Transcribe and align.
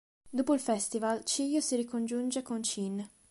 Dopo 0.31 0.55
il 0.55 0.59
Festival, 0.59 1.21
Chiyo 1.21 1.59
si 1.61 1.75
ricongiunge 1.75 2.41
con 2.41 2.61
Chin. 2.61 3.07